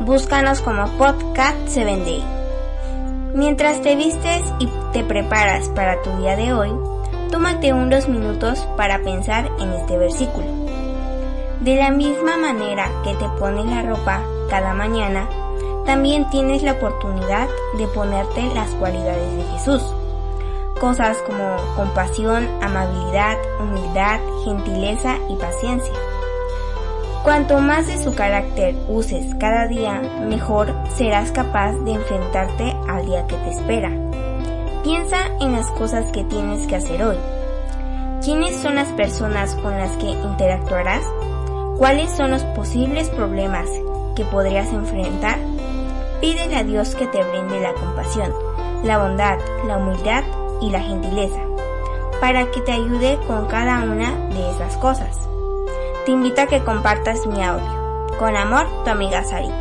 [0.00, 2.24] Búscanos como Podcast 7 Day.
[3.34, 6.70] Mientras te vistes y te preparas para tu día de hoy,
[7.30, 10.46] tómate unos minutos para pensar en este versículo.
[11.60, 15.28] De la misma manera que te pones la ropa cada mañana,
[15.86, 19.82] también tienes la oportunidad de ponerte las cualidades de Jesús
[20.80, 25.92] cosas como compasión, amabilidad, humildad, gentileza y paciencia.
[27.22, 33.26] Cuanto más de su carácter uses cada día, mejor serás capaz de enfrentarte al día
[33.26, 33.90] que te espera.
[34.82, 37.18] Piensa en las cosas que tienes que hacer hoy.
[38.24, 41.04] ¿Quiénes son las personas con las que interactuarás?
[41.76, 43.68] ¿Cuáles son los posibles problemas
[44.16, 45.38] que podrías enfrentar?
[46.22, 48.32] Pídele a Dios que te brinde la compasión,
[48.82, 50.24] la bondad, la humildad
[50.62, 51.40] y la gentileza,
[52.18, 55.30] para que te ayude con cada una de esas cosas.
[56.10, 58.08] Te invito a que compartas mi audio.
[58.18, 59.54] Con amor, tu amiga Sarita.